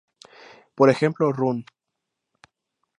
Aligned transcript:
Por 0.73 0.89
ejemplo, 0.89 1.31
"Run! 1.31 1.63